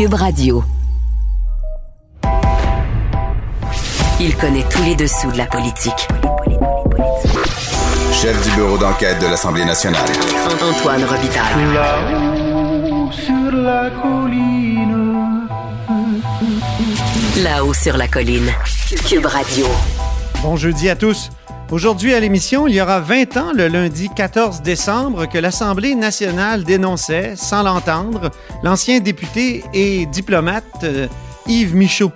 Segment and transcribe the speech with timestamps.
[0.00, 0.64] Cube Radio.
[4.18, 6.08] Il connaît tous les dessous de la politique.
[8.10, 10.08] Chef du bureau d'enquête de l'Assemblée nationale.
[10.62, 11.74] Antoine Robitaille.
[11.74, 15.46] Là-haut sur la colline.
[17.42, 18.50] Là-haut sur la colline.
[19.06, 19.66] Cube Radio.
[20.42, 21.28] Bon jeudi à tous.
[21.70, 26.64] Aujourd'hui à l'émission, il y aura 20 ans, le lundi 14 décembre, que l'Assemblée nationale
[26.64, 28.30] dénonçait, sans l'entendre,
[28.64, 31.06] l'ancien député et diplomate euh,
[31.46, 32.10] Yves Michaud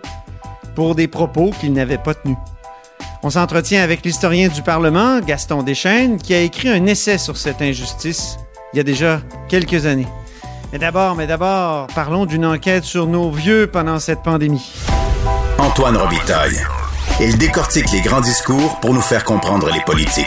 [0.75, 2.37] pour des propos qu'il n'avait pas tenus.
[3.23, 7.63] On s'entretient avec l'historien du Parlement, Gaston Deschaines, qui a écrit un essai sur cette
[7.63, 8.39] injustice
[8.73, 10.09] il y a déjà quelques années.
[10.73, 14.73] Mais d'abord, mais d'abord, parlons d'une enquête sur nos vieux pendant cette pandémie.
[15.59, 16.61] Antoine Robitaille.
[17.21, 20.27] Il décortique les grands discours pour nous faire comprendre les politiques.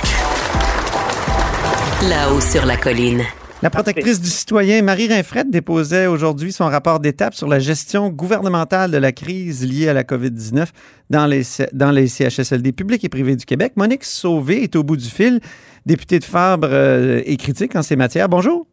[2.07, 3.23] Là-haut sur la colline.
[3.61, 8.89] La protectrice du citoyen Marie Rinfrette déposait aujourd'hui son rapport d'étape sur la gestion gouvernementale
[8.89, 10.67] de la crise liée à la COVID-19
[11.09, 11.41] dans les,
[11.73, 13.73] dans les CHSLD publics et privés du Québec.
[13.75, 15.41] Monique Sauvé est au bout du fil,
[15.85, 18.29] députée de Fabre euh, et critique en ces matières.
[18.29, 18.65] Bonjour.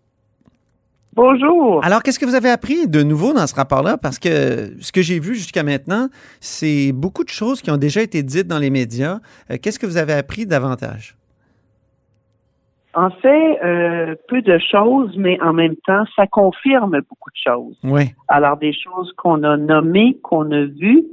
[1.17, 1.85] Bonjour.
[1.85, 3.97] Alors, qu'est-ce que vous avez appris de nouveau dans ce rapport-là?
[3.99, 6.09] Parce que ce que j'ai vu jusqu'à maintenant,
[6.41, 9.21] c'est beaucoup de choses qui ont déjà été dites dans les médias.
[9.51, 11.17] Euh, qu'est-ce que vous avez appris davantage?
[12.95, 17.79] En fait, euh, peu de choses, mais en même temps, ça confirme beaucoup de choses.
[17.85, 18.13] Oui.
[18.29, 21.05] Alors, des choses qu'on a nommées, qu'on a vues,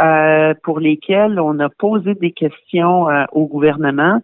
[0.00, 4.22] euh, pour lesquelles on a posé des questions euh, au gouvernement.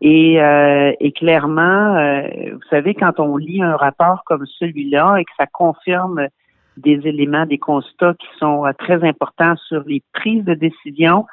[0.00, 2.22] Et, euh, et clairement, euh,
[2.52, 6.28] vous savez, quand on lit un rapport comme celui-là et que ça confirme
[6.76, 11.26] des éléments, des constats qui sont euh, très importants sur les prises de décision,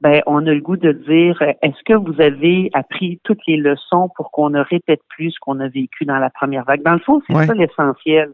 [0.00, 4.10] ben, on a le goût de dire, est-ce que vous avez appris toutes les leçons
[4.16, 6.82] pour qu'on ne répète plus ce qu'on a vécu dans la première vague?
[6.82, 7.46] Dans le fond, c'est Ouais.
[7.46, 8.30] ça l'essentiel.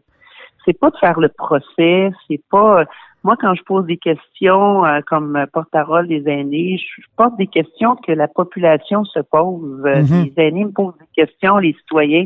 [0.65, 2.85] C'est pas de faire le procès, c'est pas,
[3.23, 7.47] moi, quand je pose des questions euh, comme porte-parole des aînés, je, je porte des
[7.47, 9.81] questions que la population se pose.
[9.85, 10.25] Euh, Mhm.
[10.35, 12.25] Les aînés me posent des questions, les citoyens.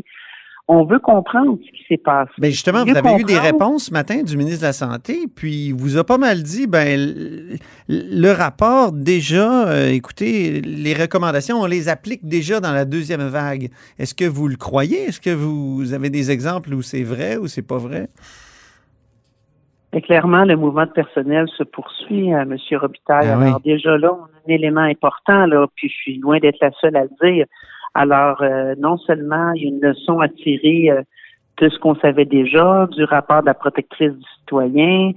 [0.68, 2.32] On veut comprendre ce qui s'est passé.
[2.38, 5.66] Ben justement, vous avez eu des réponses ce matin du ministre de la Santé, puis
[5.66, 7.56] il vous a pas mal dit, ben le,
[7.88, 13.70] le rapport déjà, euh, écoutez, les recommandations, on les applique déjà dans la deuxième vague.
[14.00, 15.04] Est-ce que vous le croyez?
[15.04, 18.08] Est-ce que vous avez des exemples où c'est vrai ou c'est pas vrai?
[19.96, 22.58] Mais clairement, le mouvement de personnel se poursuit, euh, M.
[22.72, 23.30] Robitaille.
[23.32, 23.46] Ah oui.
[23.46, 26.70] Alors déjà là, on a un élément important, là, puis je suis loin d'être la
[26.82, 27.46] seule à le dire.
[27.94, 31.00] Alors, euh, non seulement il y a une leçon à tirer euh,
[31.62, 35.12] de ce qu'on savait déjà, du rapport de la protectrice du citoyen,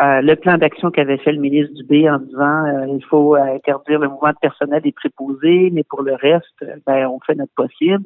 [0.00, 4.00] euh, le plan d'action qu'avait fait le ministre Dubé en disant euh, il faut interdire
[4.00, 8.02] le mouvement de personnel des préposés, mais pour le reste, ben, on fait notre possible.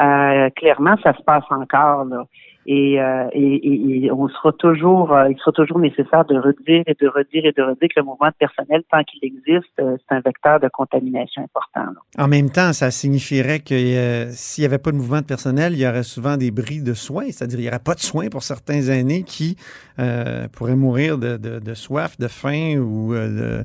[0.00, 2.24] Euh, clairement, ça se passe encore là.
[2.66, 6.94] Et, euh, et, et- on sera toujours, euh, il sera toujours nécessaire de redire et
[7.00, 10.14] de redire et de redire que le mouvement de personnel, tant qu'il existe, euh, c'est
[10.14, 11.92] un vecteur de contamination important.
[11.92, 12.22] là.
[12.24, 15.72] En même temps, ça signifierait que euh, s'il n'y avait pas de mouvement de personnel,
[15.72, 18.28] il y aurait souvent des bris de soins, c'est-à-dire il n'y aurait pas de soins
[18.28, 19.56] pour certains aînés qui
[19.98, 23.64] euh, pourraient mourir de, de- de soif, de faim ou euh,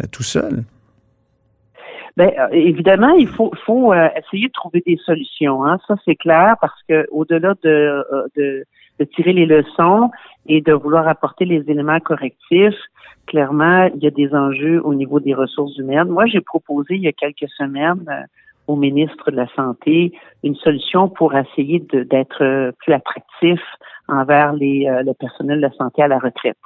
[0.00, 0.64] de- tout seul.
[2.16, 5.64] Ben, euh, évidemment, il faut, faut euh, essayer de trouver des solutions.
[5.64, 5.78] Hein.
[5.88, 8.64] Ça, c'est clair, parce que au-delà de, euh, de,
[9.00, 10.10] de tirer les leçons
[10.46, 12.78] et de vouloir apporter les éléments correctifs,
[13.26, 16.08] clairement, il y a des enjeux au niveau des ressources humaines.
[16.08, 18.04] Moi, j'ai proposé il y a quelques semaines
[18.68, 20.12] au ministre de la Santé
[20.44, 23.60] une solution pour essayer d'être plus attractif
[24.08, 26.56] envers les, le personnel de la santé à la retraite.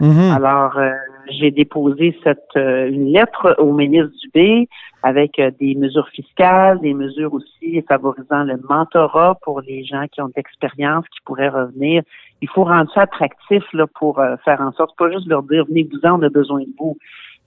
[0.00, 0.32] Mhm.
[0.32, 0.90] Alors, euh,
[1.28, 4.68] j'ai déposé cette euh, une lettre au ministre Dubé
[5.02, 10.20] avec euh, des mesures fiscales, des mesures aussi favorisant le mentorat pour les gens qui
[10.20, 12.02] ont de l'expérience, qui pourraient revenir.
[12.42, 15.64] Il faut rendre ça attractif là, pour euh, faire en sorte, pas juste leur dire
[15.66, 16.96] venez-vous-en, on a besoin de vous.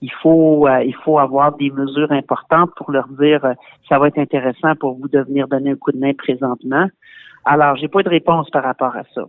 [0.02, 3.42] Il faut euh, il faut avoir des mesures importantes pour leur dire
[3.88, 6.88] ça va être intéressant pour vous de venir donner un coup de main présentement.
[7.44, 9.22] Alors, j'ai pas de réponse par rapport à ça.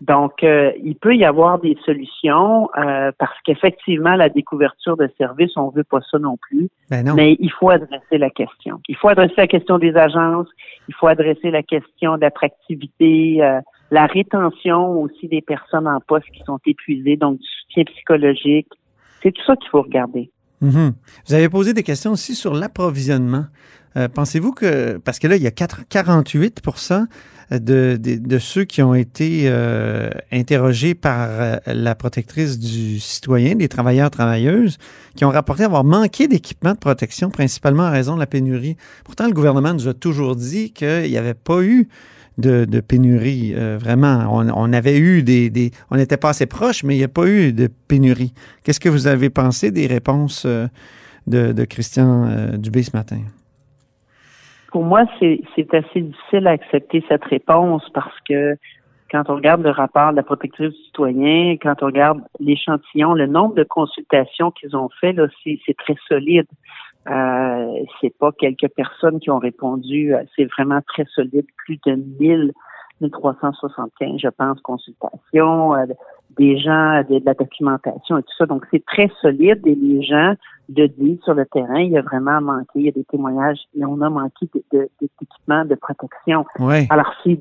[0.00, 5.54] Donc, euh, il peut y avoir des solutions euh, parce qu'effectivement, la découverture de services,
[5.56, 6.70] on veut pas ça non plus.
[6.88, 7.14] Ben non.
[7.14, 8.80] Mais il faut adresser la question.
[8.88, 10.48] Il faut adresser la question des agences.
[10.88, 13.42] Il faut adresser la question d'attractivité.
[13.42, 13.60] Euh,
[13.90, 18.68] la rétention aussi des personnes en poste qui sont épuisées, donc du soutien psychologique.
[19.22, 20.30] C'est tout ça qu'il faut regarder.
[20.62, 20.92] Mhm.
[21.26, 23.44] Vous avez posé des questions aussi sur l'approvisionnement.
[23.96, 26.62] Euh, pensez-vous que, parce que là, il y a 4, 48
[27.50, 33.56] de, de, de, ceux qui ont été euh, interrogés par euh, la protectrice du citoyen,
[33.56, 34.78] des travailleurs, travailleuses,
[35.16, 38.76] qui ont rapporté avoir manqué d'équipement de protection, principalement en raison de la pénurie.
[39.04, 41.88] Pourtant, le gouvernement nous a toujours dit qu'il n'y avait pas eu
[42.38, 43.52] de, pénurie.
[43.52, 47.26] vraiment, on, avait eu des, on n'était pas assez proches, mais il n'y a pas
[47.26, 48.32] eu de pénurie.
[48.62, 50.46] Qu'est-ce que vous avez pensé des réponses
[51.26, 53.20] de Christian Dubé ce matin?
[54.70, 58.56] Pour moi, c'est assez difficile à accepter cette réponse parce que
[59.10, 63.26] quand on regarde le rapport de la protectrice du citoyen, quand on regarde l'échantillon, le
[63.26, 66.46] nombre de consultations qu'ils ont fait, là, c'est très solide.
[67.08, 71.94] Euh, c'est pas quelques personnes qui ont répondu, euh, c'est vraiment très solide, plus de
[72.20, 72.52] 1000
[73.00, 75.86] 1375, je pense, consultations, euh,
[76.38, 78.46] des gens, de, la documentation et tout ça.
[78.46, 80.34] Donc, c'est très solide et les gens
[80.76, 81.80] le disent sur le terrain.
[81.80, 85.64] Il y a vraiment manqué, il y a des témoignages et on a manqué d'équipement
[85.64, 86.44] de, de, protection.
[86.90, 87.38] Alors, c'est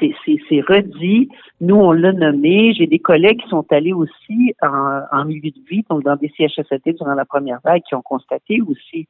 [0.00, 1.28] dit, c'est redit.
[1.60, 2.72] Nous, on l'a nommé.
[2.74, 6.32] J'ai des collègues qui sont allés aussi en, en, milieu de vie, donc dans des
[6.36, 9.06] CHSLT durant la première vague, qui ont constaté aussi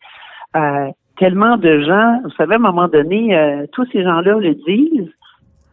[0.57, 2.21] euh, tellement de gens.
[2.25, 5.13] Vous savez, à un moment donné, euh, tous ces gens-là le disent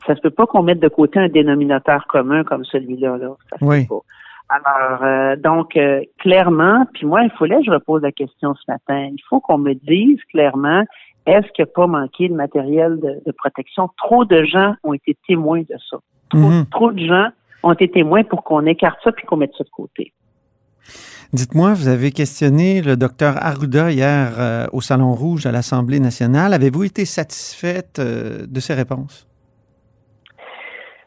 [0.05, 3.17] ça se peut pas qu'on mette de côté un dénominateur commun comme celui-là.
[3.17, 3.29] Là.
[3.49, 3.85] Ça se oui.
[3.85, 4.01] peut pas.
[4.47, 8.71] Alors, euh, donc, euh, clairement, puis moi, il fallait que je repose la question ce
[8.71, 9.09] matin.
[9.11, 10.83] Il faut qu'on me dise clairement,
[11.25, 13.89] est-ce qu'il n'y a pas manqué de matériel de, protection?
[13.97, 15.97] Trop de gens ont été témoins de ça.
[16.29, 16.65] Trop, Mhm.
[16.67, 17.29] trop de gens
[17.63, 20.13] ont été témoins pour qu'on écarte ça puis qu'on mette ça de côté.
[21.33, 26.53] Dites-moi, vous avez questionné le docteur Arruda hier euh, au Salon Rouge à l'Assemblée nationale.
[26.53, 29.27] Avez-vous été satisfaite de ses réponses?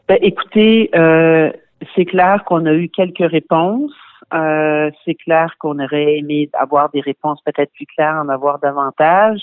[0.09, 1.51] Ben, écoutez, euh,
[1.95, 3.93] c'est clair qu'on a eu quelques réponses.
[4.33, 9.39] Euh, c'est clair qu'on aurait aimé avoir des réponses peut-être plus claires, en avoir davantage.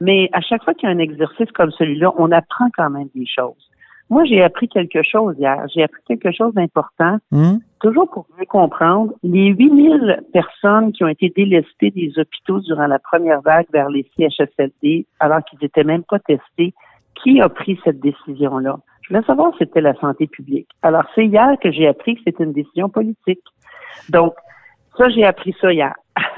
[0.00, 3.08] Mais à chaque fois qu'il y a un exercice comme celui-là, on apprend quand même
[3.16, 3.70] des choses.
[4.08, 5.66] Moi, j'ai appris quelque chose hier.
[5.74, 7.18] J'ai appris quelque chose d'important.
[7.32, 7.56] Hmm?
[7.80, 13.00] Toujours pour mieux comprendre, les 8000 personnes qui ont été délestées des hôpitaux durant la
[13.00, 16.74] première vague vers les CHSLD, alors qu'ils étaient même pas testés,
[17.16, 18.78] qui a pris cette décision-là?
[19.08, 20.68] Je voulais savoir si c'était la santé publique.
[20.82, 23.40] Alors, c'est hier que j'ai appris que c'était une décision politique.
[24.08, 24.34] Donc,
[24.98, 25.94] ça, j'ai appris ça hier.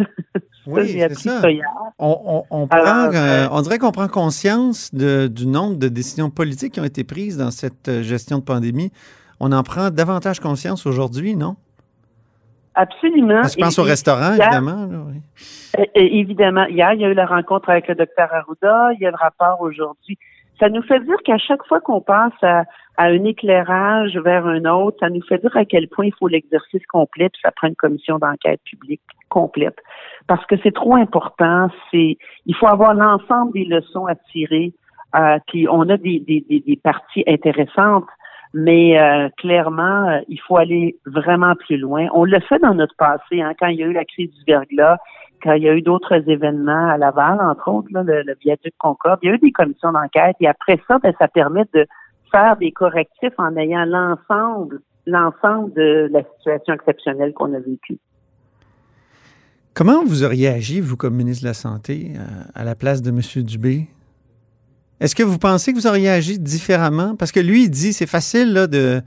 [0.67, 1.41] Oui, j'ai c'est appris ça.
[1.41, 1.65] ça hier.
[1.99, 5.77] On, on- on Alors, prend, euh, euh, on dirait qu'on prend conscience de- du nombre
[5.77, 8.93] de décisions politiques qui ont été prises dans cette euh, gestion de pandémie.
[9.41, 11.57] On en prend davantage conscience aujourd'hui, non?
[12.75, 13.43] Absolument.
[13.45, 14.85] Je pense Et- au restaurant, hier- évidemment.
[14.87, 15.85] là, oui.
[15.95, 19.11] Évidemment, hier, il y a eu la rencontre avec le docteur Arruda, il y a
[19.11, 20.19] le rapport aujourd'hui.
[20.61, 22.65] Ça nous fait dire qu'à chaque fois qu'on passe à,
[22.97, 26.29] à un éclairage vers un autre, ça nous fait dire à quel point il faut
[26.29, 29.79] l'exercice complet, puis ça prend une commission d'enquête publique complète.
[30.27, 34.73] Parce que c'est trop important, c'est il faut avoir l'ensemble des leçons à tirer.
[35.17, 38.05] Euh, puis on a des, des, des, des parties intéressantes,
[38.55, 42.09] mais euh, clairement, euh, il faut aller vraiment plus loin.
[42.13, 44.45] On l'a fait dans notre passé, hein, quand il y a eu la crise du
[44.47, 44.99] verglas,
[45.43, 48.75] quand il y a eu d'autres événements à Laval, entre autres, là, le, le viaduc
[48.79, 51.87] Concorde, il y a eu des commissions d'enquête et après ça, ben, ça permet de
[52.31, 57.99] faire des correctifs en ayant l'ensemble, l'ensemble de la situation exceptionnelle qu'on a vécue.
[59.75, 62.21] Comment vous auriez agi, vous, comme ministre de la Santé, euh,
[62.55, 63.21] à la place de M.
[63.45, 63.87] Dubé?
[65.01, 67.15] Est-ce que vous pensez que vous auriez agi différemment?
[67.17, 69.01] Parce que lui, il dit c'est facile là, de,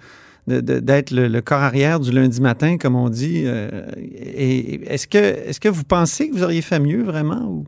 [0.47, 3.43] d'être le, le corps arrière du lundi matin, comme on dit.
[3.45, 3.67] euh,
[3.97, 7.41] et est-ce que, est-ce que vous pensez que vous auriez fait mieux, vraiment?
[7.45, 7.65] Ou?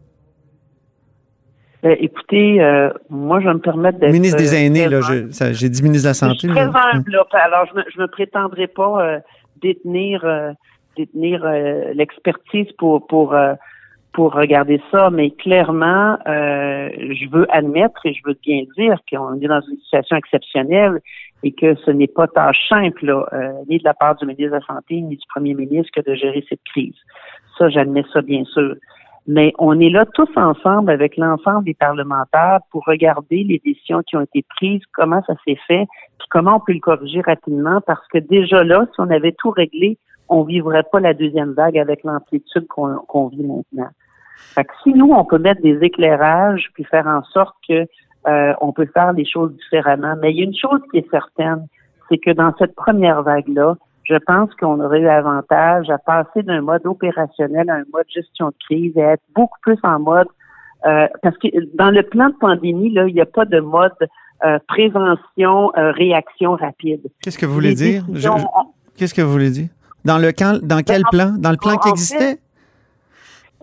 [1.86, 4.14] Euh, écoutez, euh, moi, je vais me permettre d'être...
[4.14, 6.38] Ministre des euh, Aînés, là, je- j'ai dit ministre de la Je Santé.
[6.40, 7.26] suis très humble, là.
[7.34, 9.20] Alors, je me, je me prétendrai pas euh,
[9.62, 10.54] détenir, euh,
[10.96, 13.54] détenir euh, l'expertise pour pour euh,
[14.14, 19.42] pour regarder ça, mais clairement, euh, je veux admettre et je veux bien dire qu'on
[19.42, 21.00] est dans une situation exceptionnelle
[21.42, 24.52] et que ce n'est pas tâche simple, là, euh, ni de la part du ministre
[24.52, 26.96] de la Santé, ni du premier ministre, que de gérer cette crise.
[27.58, 28.76] Ça, j'admets ça, bien sûr.
[29.26, 34.16] Mais on est là tous ensemble avec l'ensemble des parlementaires pour regarder les décisions qui
[34.16, 35.88] ont été prises, comment ça s'est fait,
[36.20, 39.50] puis comment on peut le corriger rapidement, parce que déjà là, si on avait tout
[39.50, 39.98] réglé,
[40.30, 43.90] on vivrait pas la deuxième vague avec l'amplitude qu'on vit maintenant.
[44.56, 47.86] Fait que si nous, on peut mettre des éclairages puis faire en sorte que
[48.28, 50.16] euh, on peut faire les choses différemment.
[50.22, 51.68] Mais il y a une chose qui est certaine,
[52.10, 56.62] c'est que dans cette première vague-là, je pense qu'on aurait eu avantage à passer d'un
[56.62, 60.28] mode opérationnel à un mode gestion de crise et à être beaucoup plus en mode
[60.86, 61.48] euh, parce que
[61.78, 63.94] dans le plan de pandémie, là, il n'y a pas de mode
[64.46, 67.02] euh, prévention, euh, réaction rapide.
[67.22, 68.04] Qu'est-ce que vous voulez Les dire?
[68.98, 69.70] Qu'est-ce que vous voulez dire?
[70.06, 71.36] Dans, le dans quel en- plan?
[71.38, 72.38] Dans le plan en- qui en existait?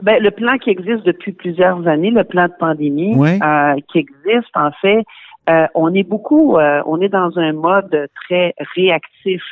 [0.03, 3.39] Ben, le plan qui existe depuis plusieurs années, le plan de pandémie, Ouais.
[3.43, 5.05] euh, qui existe, en fait,
[5.49, 9.43] euh, on est beaucoup, euh, on est dans un mode très réactif.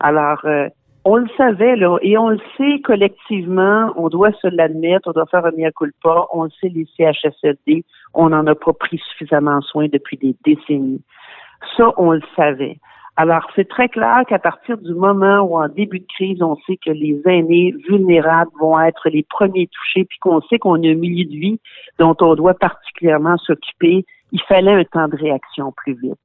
[0.00, 0.68] Alors, euh,
[1.04, 5.26] on le savait, là, et on le sait collectivement, on doit se l'admettre, on doit
[5.26, 9.60] faire un mea culpa, on le sait, les CHSLD, on n'en a pas pris suffisamment
[9.60, 11.02] soin depuis des décennies.
[11.76, 12.78] Ça, on le savait.
[13.18, 16.76] Alors, c'est très clair qu'à partir du moment où, en début de crise, on sait
[16.76, 20.94] que les aînés vulnérables vont être les premiers touchés, puis qu'on sait qu'on a un
[20.94, 21.58] milieu de vie
[21.98, 26.18] dont on doit particulièrement s'occuper, il fallait un temps de réaction plus vite.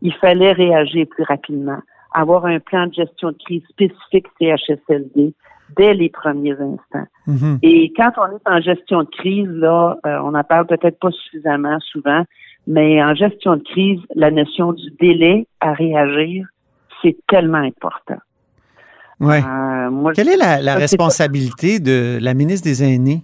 [0.00, 1.78] Il fallait réagir plus rapidement,
[2.14, 5.34] avoir un plan de gestion de crise spécifique CHSLD
[5.76, 7.06] dès les premiers instants.
[7.26, 7.58] Mhm.
[7.62, 11.10] Et quand on est en gestion de crise, là, euh, on en parle peut-être pas
[11.10, 12.22] suffisamment souvent,
[12.68, 16.46] mais en gestion de crise, la notion du délai à réagir,
[17.02, 18.18] c'est tellement important.
[19.20, 19.42] Ouais.
[19.42, 23.22] Euh, moi, Quelle est la, responsabilité de la ministre des Aînés?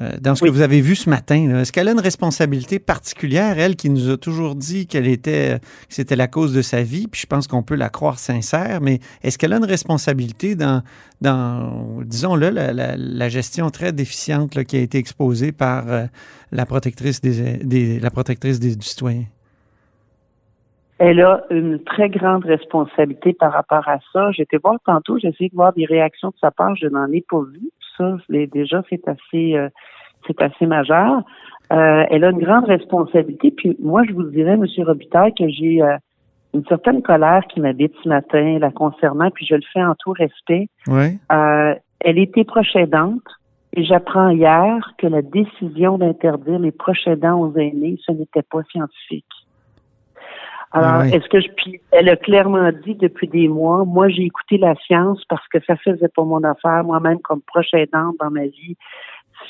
[0.00, 0.50] Euh, dans ce Oui.
[0.50, 1.58] que vous avez vu ce matin?
[1.58, 5.94] Est-ce qu'elle a une responsabilité particulière, elle, qui nous a toujours dit qu'elle était, que
[5.94, 9.00] c'était la cause de sa vie, puis je pense qu'on peut la croire sincère, mais
[9.22, 10.82] est-ce qu'elle a une responsabilité dans,
[11.20, 16.06] dans disons-le, la, la- la gestion très déficiente là, qui a été exposée par euh,
[16.52, 19.24] la protectrice des, des- la protectrice des, du citoyen?
[21.02, 24.30] Elle a une très grande responsabilité par rapport à ça.
[24.32, 27.24] J'étais voir tantôt, j'ai essayé de voir des réactions de sa part, je n'en ai
[27.28, 27.70] pas vu.
[27.96, 29.68] Ça, déjà, c'est assez, euh,
[30.26, 31.22] c'est assez majeur.
[31.72, 33.50] Euh, elle a une grande responsabilité.
[33.50, 34.66] Puis moi, je vous dirais, M.
[34.84, 35.96] Robitaille, que j'ai euh,
[36.54, 40.12] une certaine colère qui m'habite ce matin la concernant, puis je le fais en tout
[40.12, 40.68] respect.
[40.88, 41.18] Oui.
[42.02, 43.22] Elle était proche aidante
[43.76, 48.62] et j'apprends hier que la décision d'interdire les proches aidants aux aînés, ce n'était pas
[48.72, 49.26] scientifique.
[50.72, 51.14] Alors, Ah oui.
[51.14, 54.74] est-ce que je puis elle a clairement dit depuis des mois, moi j'ai écouté la
[54.76, 58.76] science parce que ça faisait pas mon affaire, moi-même comme proche aidante dans ma vie.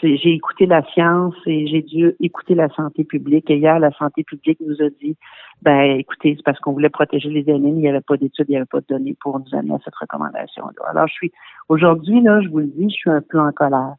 [0.01, 3.51] c'est- J'ai écouté la science et j'ai dû écouter la santé publique.
[3.51, 5.17] Et hier, la santé publique nous a dit,
[5.63, 8.47] ben, écoutez, c'est parce qu'on voulait protéger les aînés, mais il n'y avait pas d'études,
[8.49, 10.91] il n'y avait pas de données pour nous amener à cette recommandation-là.
[10.91, 11.33] Alors, je suis,
[11.69, 13.95] aujourd'hui, là, je vous le dis, je suis un peu en colère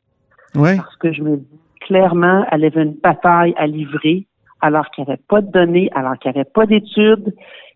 [0.55, 0.77] Oui.
[0.77, 4.25] parce que je me dis clairement, elle avait une bataille à livrer
[4.61, 7.33] alors qu'il n'y avait pas de données, alors qu'il n'y avait pas d'études.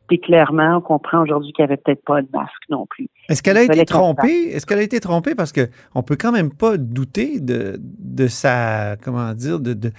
[0.08, 3.08] Puis clairement, on comprend aujourd'hui qu'il n'y avait peut-être pas de masque non plus.
[3.28, 4.50] Est-ce qu'elle a été qu'on trompée?
[4.54, 5.34] Est-ce qu'elle a été trompée?
[5.34, 9.92] Parce que on peut quand même pas douter de, de sa, comment dire, de, de-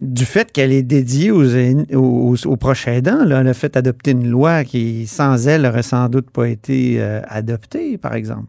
[0.00, 1.44] du fait qu'elle est dédiée aux,
[1.94, 3.24] aux, aux proches aidants.
[3.24, 3.42] Là.
[3.42, 7.20] Elle a fait adopter une loi qui, sans elle, n'aurait sans doute pas été euh,
[7.28, 8.48] adoptée, par exemple.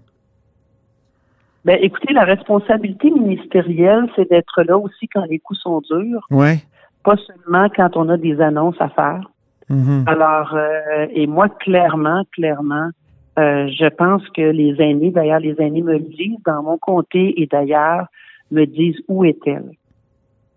[1.70, 6.66] Ben, écoutez, la responsabilité ministérielle, c'est d'être là aussi quand les coups sont durs, Oui.
[7.04, 9.30] pas seulement quand on a des annonces à faire.
[9.70, 10.04] Mhm.
[10.08, 12.90] Alors, euh, et moi, clairement, clairement,
[13.38, 17.40] euh, je pense que les aînés, d'ailleurs, les aînés me le disent dans mon comté
[17.40, 18.08] et d'ailleurs,
[18.50, 19.70] me disent où est-elle?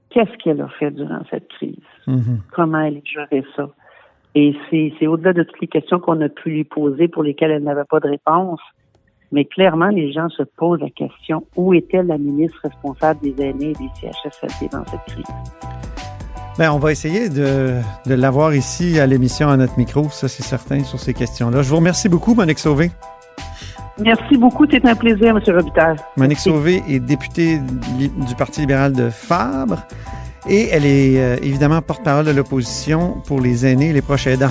[0.09, 1.77] Qu'est-ce qu'elle a fait durant cette crise?
[2.07, 2.39] Mhm.
[2.53, 3.69] Comment elle a géré ça?
[4.35, 7.51] Et c'est, c'est au-delà de toutes les questions qu'on a pu lui poser pour lesquelles
[7.51, 8.61] elle n'avait pas de réponse.
[9.33, 13.71] Mais clairement, les gens se posent la question, où était la ministre responsable des aînés
[13.71, 15.25] et des CHSLD dans cette crise?
[16.59, 20.43] Ben, on va essayer de, de l'avoir ici à l'émission à notre micro, ça c'est
[20.43, 21.63] certain, sur ces questions-là.
[21.63, 22.91] Je vous remercie beaucoup, Monique Sauvé.
[23.99, 25.41] Merci beaucoup, c'est un plaisir, M.
[25.47, 25.97] Robitaille.
[26.17, 26.51] Monique Merci.
[26.51, 29.87] Sauvé est députée du Parti libéral de Fabre
[30.49, 34.51] et elle est euh, évidemment porte-parole de l'opposition pour les aînés et les proches aidants.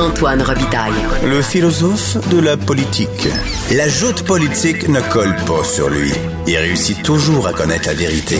[0.00, 0.94] Antoine Robitaille.
[1.28, 3.28] Le philosophe de la politique.
[3.70, 6.10] La joute politique ne colle pas sur lui.
[6.46, 8.36] Il réussit toujours à connaître la vérité.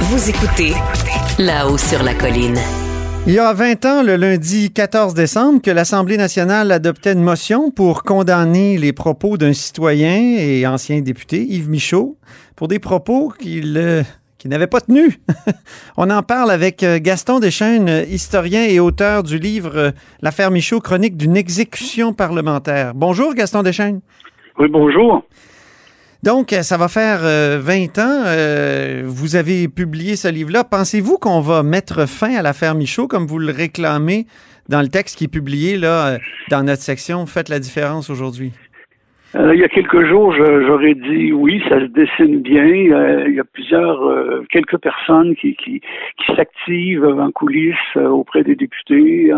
[0.00, 0.74] Vous écoutez
[1.38, 2.58] là-haut sur la colline.
[3.28, 7.70] Il y a 20 ans, le lundi 14 décembre, que l'Assemblée nationale adoptait une motion
[7.70, 12.18] pour condamner les propos d'un citoyen et ancien député, Yves Michaud,
[12.56, 14.02] pour des propos qu'il euh,
[14.46, 15.18] qui n'avait pas tenu.
[15.96, 19.90] On en parle avec euh, Gaston Deschaines, historien et auteur du livre euh,
[20.22, 22.94] L'affaire Michaud, chronique d'une exécution parlementaire.
[22.94, 24.00] Bonjour Gaston Deschaines.
[24.58, 25.24] Oui, bonjour.
[26.22, 29.04] Donc, euh, ça va faire 20 ans.
[29.04, 30.62] vous avez publié ce livre-là.
[30.62, 34.26] Pensez-vous qu'on va mettre fin à l'affaire Michaud comme vous le réclamez
[34.68, 36.18] dans le texte qui est publié là,
[36.50, 38.52] dans notre section Faites la différence aujourd'hui?
[39.34, 42.64] Euh, il y a quelques jours, j'aurais dit oui, ça se dessine bien.
[42.64, 48.44] Euh, il y a plusieurs, euh, quelques personnes qui, qui, qui s'activent en coulisses auprès
[48.44, 49.32] des députés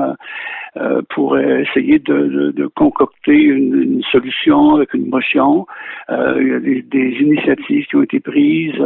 [1.11, 5.67] pour essayer de, de, concocter une, solution avec une motion.
[6.09, 8.81] il y a des, des, initiatives qui ont été prises.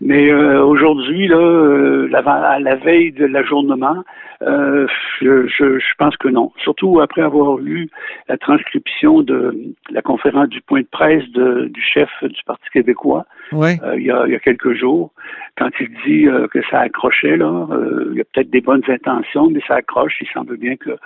[0.00, 4.02] Mais aujourd'hui, là, à la veille de l'ajournement,
[4.40, 6.52] je, je, je pense que non.
[6.62, 7.90] Surtout après avoir lu
[8.28, 9.54] la transcription de
[9.90, 14.38] la conférence du point de presse du chef du Parti québécois euh, il, y a,
[14.38, 15.12] quelques jours,
[15.58, 18.82] quand il dit euh, que ça accrochait, là, euh, il y a peut-être des bonnes
[18.88, 20.14] intentions, mais ça accroche.
[20.20, 20.96] Il semble bien qu'il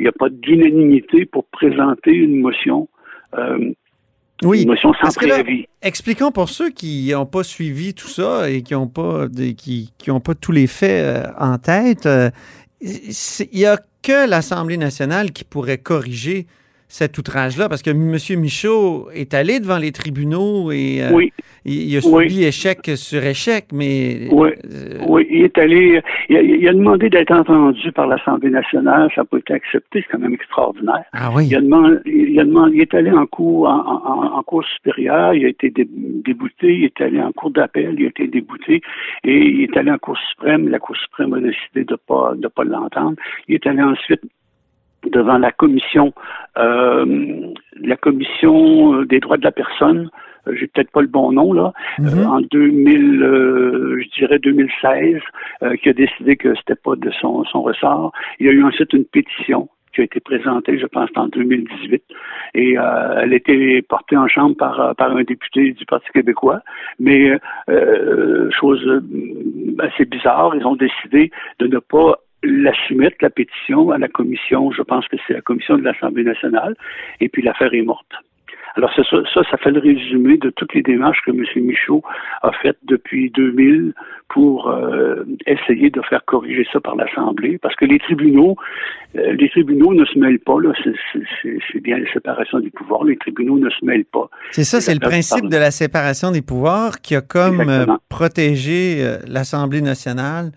[0.00, 2.88] n'y a pas d'unanimité pour présenter une motion.
[4.42, 5.66] oui, une motion sans préavis.
[5.82, 10.10] expliquons pour ceux qui n'ont pas suivi tout ça et qui n'ont pas, qui, qui
[10.20, 12.08] pas tous les faits en tête.
[12.80, 16.46] Il n'y a que l'Assemblée nationale qui pourrait corriger
[16.88, 17.68] cet outrage-là?
[17.68, 18.16] Parce que M.
[18.40, 21.26] Michaud est allé devant les tribunaux et euh,
[21.64, 24.28] il, a subi échec sur échec, mais...
[24.30, 26.00] Oui, euh, oui il est allé...
[26.28, 30.18] Il a, demandé d'être entendu par l'Assemblée nationale, ça n'a pas été accepté, c'est quand
[30.18, 31.04] même extraordinaire.
[31.12, 31.46] Ah oui?
[31.48, 34.64] Il, a demandé, il, a demandé, il est allé en cours, en, cours
[34.96, 38.80] il a été débouté, il est allé en cours d'appel, il a été débouté,
[39.24, 42.34] et il est allé en cour suprême, la Cour suprême a décidé de ne pas,
[42.36, 43.16] de pas l'entendre.
[43.48, 44.22] Il est allé ensuite
[45.10, 46.12] devant la commission,
[46.58, 50.10] euh, la commission euh, des droits de la personne.
[50.46, 51.72] Euh, j'ai peut-être pas le bon nom là.
[51.98, 52.26] Mhm.
[52.26, 55.20] en 2000, je dirais 2016,
[55.82, 58.12] qui a décidé que c'était pas de son, son ressort.
[58.38, 62.02] Il y a eu ensuite une pétition qui a été présentée, je pense, en 2018.
[62.54, 66.60] Et elle a été portée en chambre par, par un député du Parti québécois.
[67.00, 67.38] Mais,
[68.50, 69.02] chose
[69.78, 74.70] assez bizarre, ils ont décidé de ne pas la soumettre, la pétition, à la commission,
[74.72, 76.74] je pense que c'est la commission de l'Assemblée nationale,
[77.20, 78.12] et puis l'affaire est morte.
[78.76, 81.44] Alors ça, ça, ça fait le résumé de toutes les démarches que M.
[81.64, 82.02] Michaud
[82.42, 83.94] a faites depuis 2000
[84.28, 88.56] pour euh, essayer de faire corriger ça par l'Assemblée, parce que les tribunaux,
[89.16, 90.72] euh, les tribunaux ne se mêlent pas, là,
[91.42, 94.28] c'est bien la séparation des pouvoirs, les tribunaux ne se mêlent pas.
[94.50, 99.00] C'est ça, c'est le principe de la séparation des pouvoirs qui a comme euh, protégé
[99.26, 100.50] l'Assemblée nationale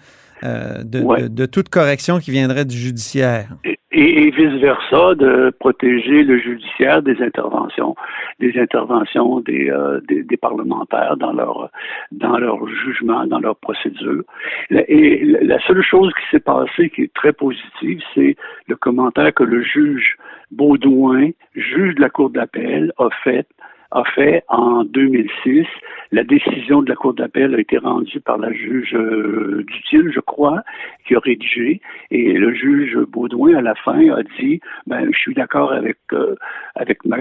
[0.43, 3.49] euh, de, toute correction qui viendrait du judiciaire.
[3.91, 7.95] Et, vice-versa, de protéger le judiciaire des interventions,
[8.39, 11.69] des interventions des, euh, des, parlementaires dans leur,
[12.11, 14.23] dans leur jugement, dans leur procédure.
[14.69, 18.35] Et la seule chose qui s'est passée qui est très positive, c'est
[18.67, 20.15] le commentaire que le juge
[20.51, 23.47] Baudouin, juge de la Cour d'appel, a fait
[23.91, 25.65] a fait en 2006.
[26.11, 30.19] La décision de la Cour d'appel a été rendue par la juge euh, Dutil, je
[30.19, 30.61] crois,
[31.07, 31.81] qui a rédigé.
[32.11, 36.35] Et le juge Baudouin, à la fin, a dit, ben, je suis d'accord avec, euh,
[36.75, 37.17] avec, ma,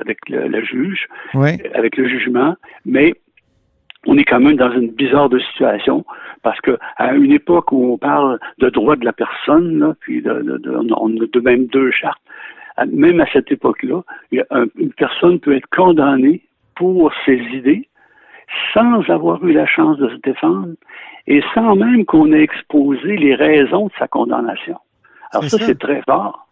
[0.00, 1.06] avec le, juge,
[1.74, 3.14] avec le jugement, mais
[4.06, 6.04] on est quand même dans une bizarre de situation
[6.42, 10.32] parce que à une époque où on parle de droit de la personne, puis de,
[10.42, 12.20] de, de, on a de même deux chartes,
[12.86, 16.42] même à cette époque-là, une personne peut être condamnée
[16.76, 17.88] pour ses idées
[18.72, 20.74] sans avoir eu la chance de se défendre
[21.26, 24.76] et sans même qu'on ait exposé les raisons de sa condamnation.
[25.32, 26.46] Alors ça, c'est très fort.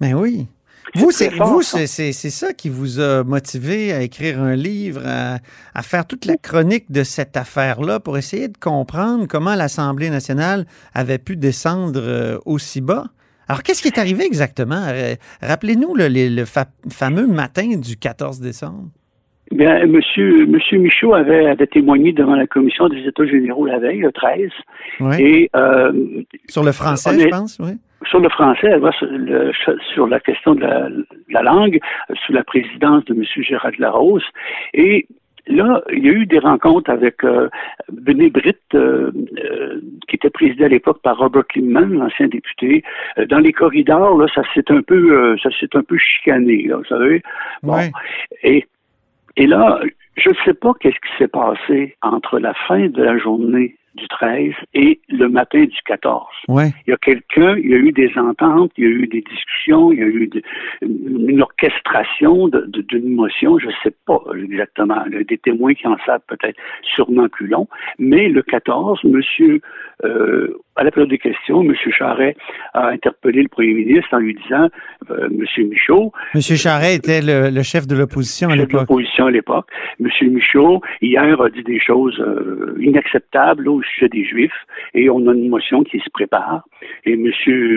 [0.00, 0.46] Mais ben oui.
[0.94, 5.36] Vous, c'est vous, c'est ça qui vous a motivé à écrire un livre, à,
[5.74, 10.64] à faire toute la chronique de cette affaire-là pour essayer de comprendre comment l'Assemblée nationale
[10.94, 13.04] avait pu descendre euh, aussi bas?
[13.48, 14.86] Alors, qu'est-ce qui est arrivé exactement?
[14.88, 16.44] Euh, rappelez-nous le,
[16.90, 18.90] fameux matin du 14 décembre.
[19.50, 24.12] Bien, Monsieur, Monsieur Michaud avait, témoigné devant la commission des États généraux la veille, le
[24.12, 24.50] 13.
[25.18, 25.92] Et, euh,
[26.48, 27.72] sur le français, je pense, oui.
[28.08, 28.78] Sur le français,
[29.92, 30.88] sur, la question de la,
[31.30, 31.80] la, langue,
[32.24, 33.24] sous la présidence de M.
[33.42, 34.22] Gérard Larose.
[34.72, 35.08] Et
[35.48, 37.48] là, il y a eu des rencontres avec euh,
[37.90, 42.82] Britt, euh, euh, qui était présidé à l'époque par Robert Kingman, l'ancien député.
[43.18, 46.76] Euh, dans les corridors, là, ça s'est un peu, ça s'est un peu chicané, là,
[46.76, 47.22] vous savez.
[47.62, 47.78] Bon.
[48.42, 48.66] Et,
[49.36, 49.80] et là,
[50.16, 54.08] je ne sais pas qu'est-ce qui s'est passé entre la fin de la journée du
[54.08, 56.24] 13 et le matin du 14.
[56.48, 56.70] Ouais.
[56.86, 59.22] Il y a quelqu'un, il y a eu des ententes, il y a eu des
[59.22, 60.42] discussions, il y a eu de-
[60.82, 65.86] une orchestration d'une motion, je ne sais pas exactement, Il y a des témoins qui
[65.86, 69.60] en savent peut-être sûrement plus long, mais le 14, monsieur,
[70.04, 71.74] euh, à la période des questions, M.
[71.90, 72.36] Charret
[72.74, 74.68] a interpellé le premier ministre en lui disant,
[75.10, 75.68] euh, M.
[75.68, 78.82] Michaud, Monsieur Charret était le, le chef de l'opposition à l'époque.
[78.82, 79.66] l'opposition à l'époque.
[80.00, 80.08] M.
[80.32, 85.32] Michaud, hier, a dit des choses euh, inacceptables là, sujet des Juifs et on a
[85.32, 86.62] une motion qui se prépare.
[87.04, 87.30] Et M.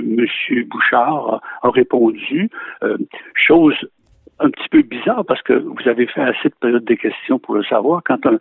[0.03, 2.49] Monsieur Bouchard a, répondu,
[2.83, 2.97] euh,
[3.35, 3.75] chose
[4.41, 7.55] un petit peu bizarre parce que vous avez fait assez de période de questions pour
[7.55, 8.01] le savoir.
[8.03, 8.37] Quand un,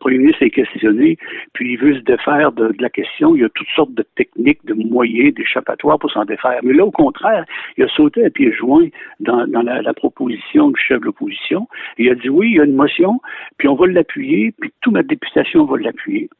[0.00, 1.18] premier ministre est questionné,
[1.52, 4.64] puis il veut se défaire de, la question, il y a toutes sortes de techniques,
[4.64, 6.60] de moyens, d'échappatoires pour s'en défaire.
[6.62, 7.44] Mais là, au contraire,
[7.76, 8.88] il a sauté à pieds joints
[9.20, 11.68] dans, dans la, la proposition du chef de l'opposition.
[11.98, 13.20] Il a dit oui, il y a une motion,
[13.58, 16.30] puis on va l'appuyer, puis toute ma députation va l'appuyer.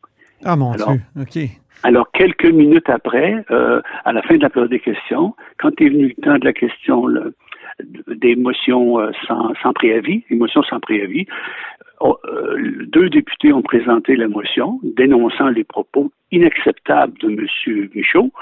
[0.44, 1.51] Ah mon Alors, Dieu, OK.
[1.83, 5.88] Alors, quelques minutes après, euh, à la fin de la période des questions, quand est
[5.88, 7.35] venu le temps de la question le-
[8.09, 10.25] des motions euh, sans, sans préavis,
[10.70, 11.27] sans préavis,
[12.01, 17.88] oh, euh, deux députés ont présenté la motion dénonçant les propos inacceptables de M.
[17.94, 18.33] Michaud,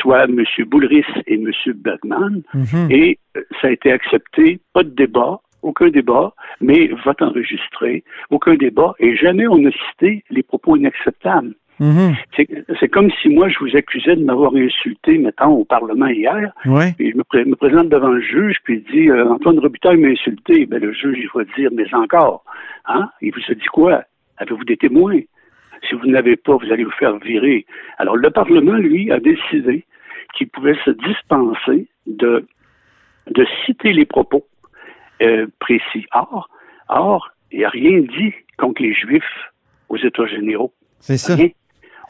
[0.00, 0.42] soit M.
[0.66, 1.50] Boulris et M.
[1.74, 2.88] Bergman, Mhm.
[2.90, 8.54] et euh, ça a été accepté, pas de débat, aucun débat, mais vote enregistré, aucun
[8.54, 11.54] débat, et jamais on n'a cité les propos inacceptables.
[11.80, 12.14] Mhm.
[12.36, 12.48] C'est
[12.80, 16.92] c'est comme si moi, je vous accusais de m'avoir insulté, mettons, au Parlement hier, Ouais.
[16.98, 19.96] et je me, pré- me présente devant le juge, puis il dit euh, Antoine Robitaille
[19.96, 20.66] m'a insulté.
[20.66, 22.44] Ben, le juge, il va dire Mais encore.
[22.86, 23.08] Hein?
[23.20, 24.02] Il vous a dit quoi?
[24.38, 25.20] Avez-vous des témoins?
[25.88, 27.64] Si vous n'avez pas, vous allez vous faire virer.
[27.98, 29.84] Alors, le Parlement, lui, a décidé
[30.34, 32.44] qu'il pouvait se dispenser de,
[33.30, 34.44] de citer les propos
[35.22, 36.06] euh, précis.
[36.12, 36.48] Or,
[36.88, 39.22] or, il n'y a rien dit contre les Juifs
[39.88, 40.72] aux États généraux.
[41.00, 41.34] C'est ça.
[41.34, 41.48] Rien.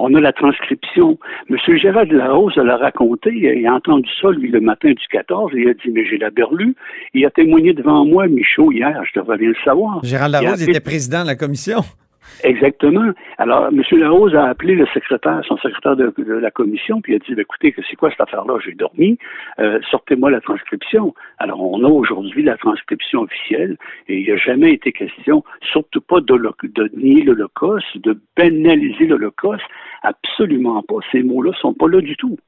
[0.00, 1.18] On a la transcription.
[1.48, 3.30] Monsieur Gérard de la raconté.
[3.34, 5.52] Il a entendu ça, lui, le matin du 14.
[5.54, 6.76] Et il a dit, mais j'ai la berlue.
[7.14, 9.02] Il a témoigné devant moi, Michaud, hier.
[9.12, 10.04] Je devrais bien le savoir.
[10.04, 11.80] Gérald Il a Larose était président de la commission.
[12.44, 13.12] Exactement.
[13.38, 13.82] Alors, M.
[13.92, 17.42] Larose a appelé le secrétaire, son secrétaire de, la commission, puis il a dit, Ben,
[17.42, 18.58] écoutez, c'est quoi cette affaire-là?
[18.64, 19.18] J'ai dormi.
[19.58, 21.14] Euh, Sortez-moi la transcription.
[21.38, 23.76] Alors, on a aujourd'hui la transcription officielle,
[24.08, 29.06] et il n'y a jamais été question, surtout pas de, de nier l'Holocauste, de banaliser
[29.06, 29.64] l'Holocauste.
[30.02, 30.96] Absolument pas.
[31.10, 32.38] Ces mots-là sont pas là du tout.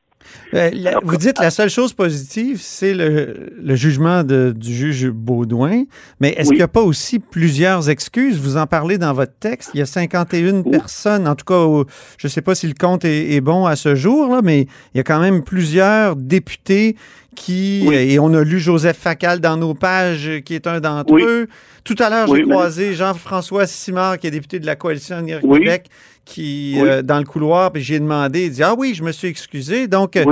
[0.55, 5.09] Euh, la- vous dites la seule chose positive, c'est le, le jugement de- du juge
[5.09, 5.85] Baudouin.
[6.21, 6.57] Mais est-ce Oui.
[6.57, 8.39] qu'il n'y a pas aussi plusieurs excuses?
[8.39, 9.71] Vous en parlez dans votre texte.
[9.75, 10.71] Il y a 51 Oui.
[10.71, 13.77] personnes, en tout cas, je ne sais pas si le compte est, est bon à
[13.77, 14.63] ce jour, là, mais
[14.95, 16.97] il y a quand même plusieurs députés
[17.35, 17.95] qui, Oui.
[17.97, 21.23] et on a lu Joseph Facal dans nos pages, euh, qui est un d'entre Oui.
[21.25, 21.49] eux.
[21.85, 25.40] Tout à l'heure, j'ai croisé Jean-François Simard, qui est député de la Coalition Avenir.
[25.40, 25.87] Québec,
[26.27, 29.29] qui, euh, dans le couloir, puis j'ai demandé, il dit, ah oui, je me suis
[29.29, 29.88] excusé.
[29.88, 30.25] Donc, euh,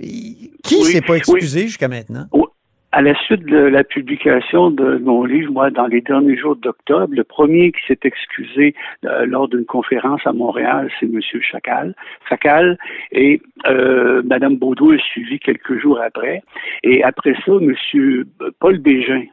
[0.00, 2.26] Qui s'est pas excusé jusqu'à maintenant?
[2.96, 7.12] À la suite de la publication de mon livre, moi, dans les derniers jours d'octobre,
[7.12, 8.72] le premier qui s'est excusé
[9.04, 11.18] euh, lors d'une conférence à Montréal, c'est M.
[11.42, 11.96] Chacal.
[12.28, 12.78] Facal
[13.10, 16.40] et euh, Mme Baudouin a suivi quelques jours après.
[16.84, 17.74] Et après ça, M.
[18.60, 19.24] Paul Bégin,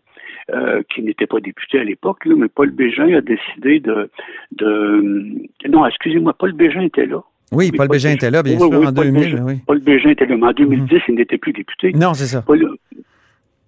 [0.50, 4.10] euh, qui n'était pas député à l'époque, mais Paul Bégin a décidé de...
[4.54, 5.36] de
[5.70, 7.22] non, excusez-moi, Paul Bégin était là.
[7.52, 9.22] Oui, Paul Paul Bégin était là, bien Oui, sûr, oui, en Paul 2000.
[9.22, 9.44] Bégin.
[9.46, 9.54] Oui.
[9.68, 11.92] Paul Bégin était là, mais en 2010, il n'était plus député.
[11.94, 12.42] Non, c'est ça.
[12.42, 12.76] Paul,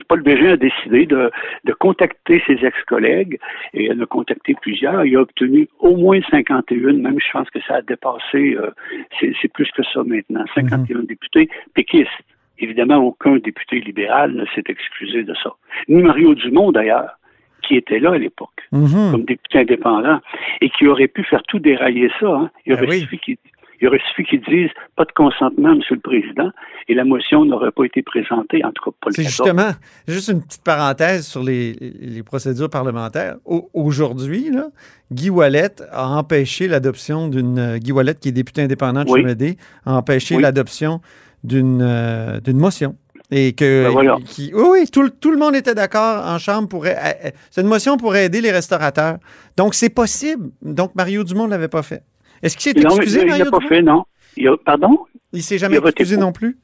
[0.07, 1.31] Paul Bégin a décidé de,
[1.63, 3.39] de contacter ses ex-collègues
[3.73, 5.05] et en a contacté plusieurs.
[5.05, 8.71] Il a obtenu au moins 51, même je pense que ça a dépassé, euh,
[9.19, 12.09] c'est plus que ça maintenant, 51 députés péquistes.
[12.59, 15.51] Évidemment, aucun député libéral ne s'est excusé de ça.
[15.87, 17.17] Ni Mario Dumont, d'ailleurs,
[17.63, 19.11] qui était là à l'époque, Mhm.
[19.11, 20.19] comme député indépendant,
[20.61, 22.27] et qui aurait pu faire tout dérailler ça.
[22.27, 22.51] hein.
[22.65, 23.17] Il Ben aurait oui.
[23.23, 23.37] qu'il
[23.81, 26.49] il aurait suffi qu'ils disent pas de consentement, Monsieur le Président,
[26.87, 29.47] et la motion n'aurait pas été présentée, en tout cas pas le C'est 14.
[29.47, 29.71] justement,
[30.07, 33.35] juste une petite parenthèse sur les, les procédures parlementaires.
[33.45, 34.67] Au- Aujourd'hui, là,
[35.11, 37.77] Guy Wallet a empêché l'adoption d'une.
[37.77, 39.57] Guy Wallet, qui est député indépendant de Oui.
[39.85, 40.41] A empêché Oui.
[40.41, 41.01] l'adoption
[41.43, 42.95] d'une euh, d'une motion.
[43.31, 43.85] Et que.
[43.85, 44.17] Ben voilà.
[44.25, 46.85] qui- oui, oui, tout, le- tout le monde était d'accord en Chambre.
[46.85, 49.17] Euh, cette motion pourrait aider les restaurateurs.
[49.57, 50.49] Donc, c'est possible.
[50.61, 52.03] Donc, Mario Dumont ne l'avait pas fait.
[52.43, 53.69] Est-ce qu'il s'est Non, excusé, il Mario n'a pas Dumont?
[53.69, 54.03] fait, non.
[54.37, 54.99] Il a, pardon?
[55.31, 56.57] Il s'est jamais il a excusé non plus?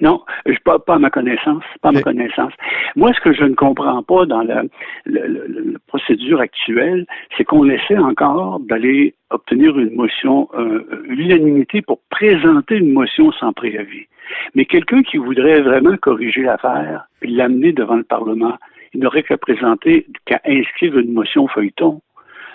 [0.00, 1.62] Non, je, pas, pas à ma connaissance.
[1.80, 2.52] Pas à ma connaissance.
[2.96, 4.62] Moi, ce que je ne comprends pas dans la,
[5.06, 11.80] la- la- la procédure actuelle, c'est qu'on essaie encore d'aller obtenir une motion, euh, l'unanimité
[11.80, 14.06] pour présenter une motion sans préavis.
[14.54, 18.56] Mais quelqu'un qui voudrait vraiment corriger l'affaire et l'amener devant le Parlement,
[18.94, 22.00] il n'aurait qu'à présenter, qu'à inscrire une motion feuilleton.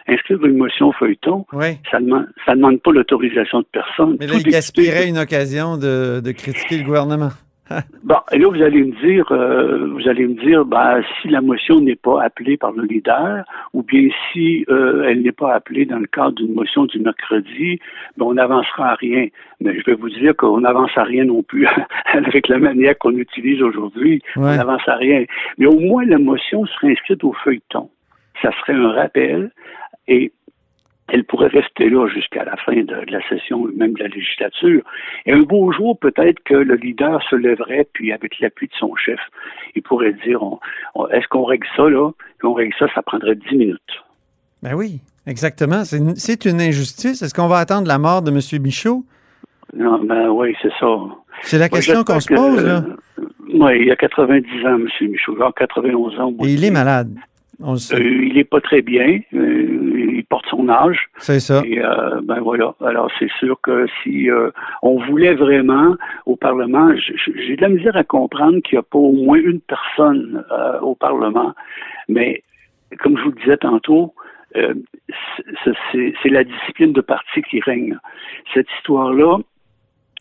[0.10, 1.78] Inscrire une motion feuilleton, Oui.
[1.89, 4.17] ça ne demande, ça demande pas l'autorisation de personne?
[4.19, 7.30] Mais là, il gaspillerait une occasion de, de critiquer le gouvernement.
[8.04, 11.41] Bon, et là, vous allez me dire, euh, vous allez me dire, ben, si la
[11.41, 13.43] motion n'est pas appelée par le leader,
[13.74, 17.80] ou bien si euh, elle n'est pas appelée dans le cadre d'une motion du mercredi,
[18.17, 19.28] ben, on n'avancera à rien.
[19.62, 21.67] Mais je vais vous dire qu'on n'avance à rien non plus
[22.13, 24.22] avec la manière qu'on utilise aujourd'hui.
[24.36, 25.26] On n'avance à rien.
[25.58, 27.89] Mais au moins, la motion serait inscrite au feuilleton.
[28.41, 29.52] Ça serait un rappel
[30.10, 30.32] et
[31.12, 34.82] elle pourrait rester là jusqu'à la fin de, de la session, même de la législature.
[35.26, 38.95] Et un beau jour, peut-être que le leader se lèverait, puis avec l'appui de son
[38.95, 39.19] chef,
[39.76, 40.60] il pourrait dire on-
[40.93, 42.12] on- est-ce qu'on règle ça là?
[42.38, 43.82] Puis on règle ça, ça prendrait dix minutes.
[44.62, 45.84] Ben oui, exactement.
[45.84, 47.22] C'est une, c'est une injustice.
[47.24, 48.62] Est-ce qu'on va attendre la mort de M.
[48.62, 49.04] Michaud?
[49.76, 50.88] Non, ben oui, c'est ça.
[51.43, 52.84] C'est la question Moi, qu'on se pose, que, là.
[53.19, 54.88] euh, Oui, il a 90 ans, M.
[55.10, 56.32] Michaud, genre 91 ans.
[56.32, 56.48] moi.
[56.48, 57.15] Et il est malade.
[57.62, 57.95] On le sait.
[57.95, 59.19] Euh, il est pas très bien.
[59.34, 61.10] euh, il porte son âge.
[61.17, 61.62] C'est ça.
[61.65, 62.76] Et euh, ben voilà.
[62.86, 65.95] Alors c'est sûr que si euh, on voulait vraiment
[66.26, 69.62] au Parlement, j'ai de la misère à comprendre qu'il n'y a pas au moins une
[69.62, 70.43] personne
[70.82, 71.54] au Parlement.
[72.08, 72.43] Mais
[73.00, 74.13] comme je vous le disais tantôt,
[74.54, 77.98] c'est la discipline de parti qui règne.
[78.54, 79.38] Cette histoire-là,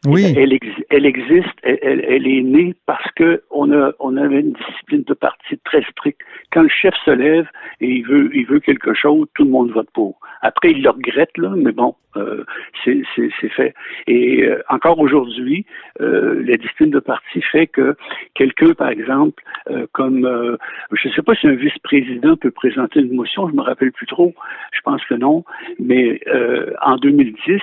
[0.06, 0.32] Oui.
[0.36, 5.02] elle, ex- elle existe, elle, est née parce que on a on avait une discipline
[5.02, 6.20] de parti très stricte.
[6.52, 7.48] Quand le chef se lève
[7.80, 10.20] et il veut il veut quelque chose, tout le monde vote pour.
[10.40, 12.44] Après il le regrette là, mais bon, euh,
[12.84, 13.02] c'est
[13.50, 13.74] fait.
[14.06, 15.66] Et euh, encore aujourd'hui,
[16.00, 17.96] euh, la discipline de parti fait que
[18.34, 20.56] quelqu'un par exemple euh, comme euh,
[20.92, 24.06] je ne sais pas si un vice-président peut présenter une motion, je me rappelle plus
[24.06, 24.32] trop,
[24.72, 25.44] je pense que non,
[25.80, 27.60] mais euh, en 2010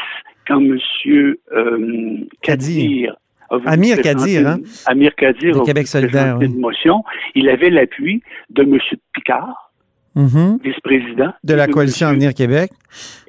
[0.48, 0.78] quand M.
[1.54, 3.16] Euh, Kadir
[3.66, 4.58] Amir Kadir, hein?
[4.88, 6.48] Amir Kadir De a Québec solidaire, oui.
[6.48, 7.04] une motion,
[7.36, 8.80] il avait l'appui de M.
[9.14, 9.72] Picard,
[10.16, 10.60] Mhm.
[10.64, 12.72] vice-président, De la coalition Avenir Québec.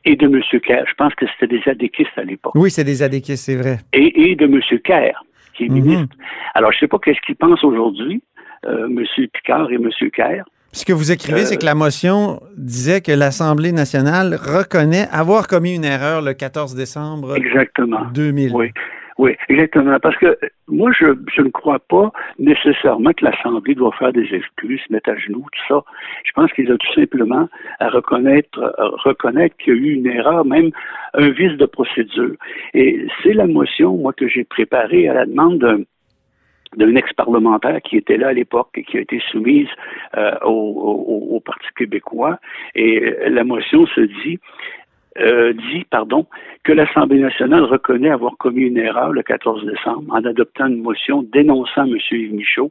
[0.04, 0.40] et de M.
[0.62, 0.84] Kerr.
[0.88, 2.54] Je pense que c'était des adéquistes à l'époque.
[2.54, 3.78] Oui, c'est des adéquistes, c'est vrai.
[3.92, 4.60] Et, et de M.
[4.84, 5.22] Kerr,
[5.54, 5.74] qui est Mhm.
[5.74, 6.16] ministre.
[6.54, 8.22] Alors, je ne sais pas qu'est-ce qu'ils pensent aujourd'hui,
[8.66, 9.04] euh, M.
[9.34, 9.90] Picard et M.
[10.12, 10.44] Kerr.
[10.76, 15.48] Ce que vous écrivez, Euh, c'est que la motion disait que l'Assemblée nationale reconnaît avoir
[15.48, 18.04] commis une erreur le 14 décembre Exactement.
[18.12, 18.52] 2000.
[18.54, 18.72] Oui,
[19.16, 19.98] oui, exactement.
[20.00, 20.36] Parce que
[20.68, 25.08] moi, je, je ne crois pas nécessairement que l'Assemblée doit faire des excuses, se mettre
[25.08, 25.82] à genoux, tout ça.
[26.26, 27.48] Je pense qu'ils ont tout simplement
[27.80, 30.72] à reconnaître, à reconnaître qu'il y a eu une erreur, même
[31.14, 32.34] un vice de procédure.
[32.74, 35.80] Et c'est la motion, moi, que j'ai préparée à la demande d'un
[36.76, 39.68] d'un ex-parlementaire qui était là à l'époque et qui a été soumise
[40.16, 42.38] euh, au, Parti québécois.
[42.74, 44.40] Et euh, la motion se dit,
[45.20, 46.26] euh, dit pardon,
[46.64, 51.22] que l'Assemblée nationale reconnaît avoir commis une erreur le 14 décembre en adoptant une motion
[51.22, 51.98] dénonçant M.
[52.10, 52.70] Yves Michaud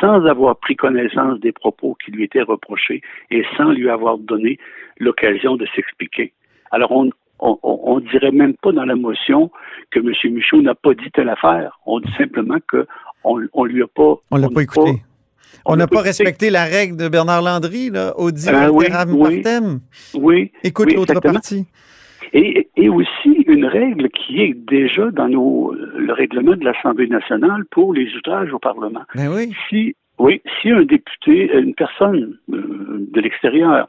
[0.00, 4.58] sans avoir pris connaissance des propos qui lui étaient reprochés et sans lui avoir donné
[4.98, 6.32] l'occasion de s'expliquer.
[6.70, 9.50] Alors, on, on, on dirait même pas dans la motion
[9.90, 10.34] que M.
[10.34, 11.78] Michaud n'a pas dit telle affaire.
[11.86, 12.86] On dit simplement que
[13.24, 14.16] on, on lui a pas.
[14.30, 15.02] On l'a pas écouté.
[15.66, 18.86] On n'a pas respecté la règle de Bernard Landry, là, audit Euh, oui,
[20.14, 20.52] oui.
[20.62, 21.66] Écoute oui, l'autre partie.
[22.32, 27.64] Et, et aussi une règle qui est déjà dans nos, le règlement de l'Assemblée nationale
[27.70, 29.02] pour les outrages au Parlement.
[29.14, 29.54] Ben oui.
[29.68, 33.88] Si, oui, si un député, une personne euh, de l'extérieur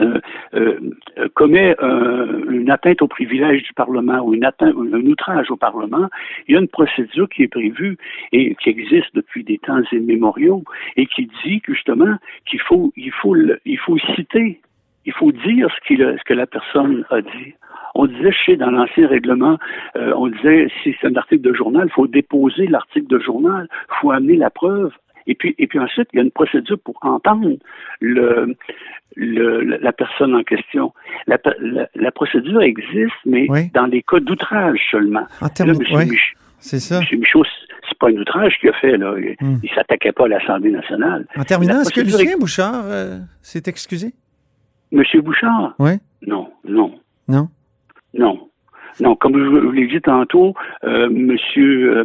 [0.00, 0.20] euh,
[0.54, 0.78] euh,
[1.18, 6.08] euh, commet une atteinte au privilège du Parlement ou un outrage au Parlement,
[6.46, 7.98] il y a une procédure qui est prévue
[8.30, 10.62] et qui existe depuis des temps immémoriaux
[10.96, 14.60] et qui dit justement qu'il faut, il faut, le- il faut citer,
[15.06, 17.54] il faut dire ce, que la personne a dit.
[17.96, 19.58] On disait, je sais, dans l'ancien règlement,
[19.96, 23.94] on disait, si c'est un article de journal, il faut déposer l'article de journal, il
[24.00, 24.92] faut amener la preuve.
[25.26, 27.56] Et puis, et puis ensuite, il y a une procédure pour entendre
[28.00, 28.56] le,
[29.16, 30.92] le, la personne en question.
[31.26, 33.70] La, la, la procédure existe, mais Oui.
[33.74, 35.26] dans les cas d'outrage seulement.
[35.40, 37.00] En termes de- Mich- c'est ça.
[37.00, 37.18] M.
[37.20, 37.44] Michaud,
[37.88, 39.14] c'est pas un outrage qu'il a fait, là.
[39.18, 39.56] Il, Hmm.
[39.62, 41.26] il s'attaquait pas à l'Assemblée nationale.
[41.36, 44.12] En terminant, est-ce que Lucien Bouchard euh, s'est excusé?
[44.92, 45.74] Monsieur Bouchard?
[45.78, 45.92] Oui.
[46.26, 46.94] Non, non.
[47.28, 47.48] Non?
[48.14, 48.46] Non.
[49.00, 51.98] Non, comme je vous l'ai dit tantôt, euh, Monsieur,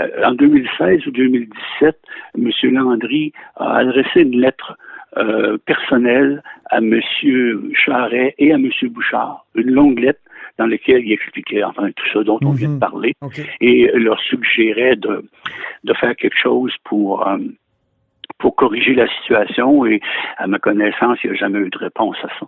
[0.00, 1.96] euh, en 2016 ou 2017,
[2.36, 4.76] Monsieur Landry a adressé une lettre
[5.16, 10.20] euh, personnelle à Monsieur Charret et à Monsieur Bouchard, une longue lettre
[10.58, 12.74] dans laquelle il expliquait enfin tout ça dont on vient Mhm.
[12.76, 13.40] de parler OK.
[13.60, 15.24] et leur suggérait de,
[15.84, 17.38] de faire quelque chose pour euh,
[18.38, 20.00] pour corriger la situation et
[20.38, 22.46] à ma connaissance, il n'y a jamais eu de réponse à ça.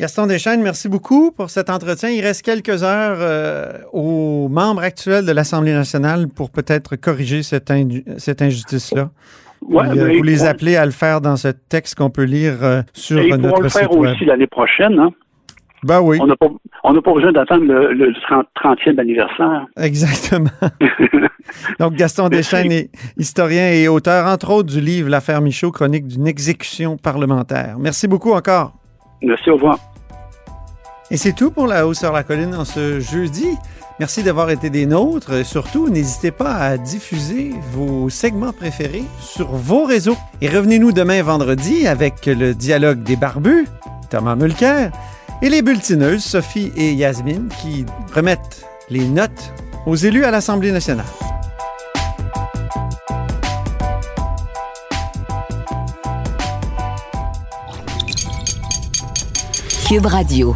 [0.00, 2.08] Gaston Deschênes, merci beaucoup pour cet entretien.
[2.08, 7.68] Il reste quelques heures euh, aux membres actuels de l'Assemblée nationale pour peut-être corriger cette,
[7.70, 9.10] inju- cette injustice-là.
[9.60, 12.54] Ouais, Puis, euh, vous les appelez à le faire dans ce texte qu'on peut lire
[12.62, 14.12] euh, sur et ils notre pourront le site faire web.
[14.14, 14.98] aussi l'année prochaine.
[14.98, 15.10] Hein?
[15.82, 16.48] Ben oui, On n'a pas,
[16.84, 19.66] on n'a pas besoin d'attendre le, le 30, 30e anniversaire.
[19.76, 20.48] exactement.
[21.78, 26.26] Donc, Gaston Deschênes est historien et auteur, entre autres, du livre L'affaire Michaud, chronique d'une
[26.26, 27.76] exécution parlementaire.
[27.78, 28.72] Merci beaucoup encore.
[29.22, 29.78] Merci, au revoir.
[31.12, 33.56] Et c'est tout pour la hausse sur la colline en ce jeudi.
[33.98, 35.44] Merci d'avoir été des nôtres.
[35.44, 40.16] Surtout, n'hésitez pas à diffuser vos segments préférés sur vos réseaux.
[40.40, 43.66] Et revenez-nous demain vendredi avec le dialogue des barbus,
[44.08, 44.92] Thomas Mulcair,
[45.42, 49.52] et les bulletineuses, Sophie et Yasmine, qui remettent les notes
[49.86, 51.06] aux élus à l'Assemblée nationale.
[59.88, 60.54] Cube Radio.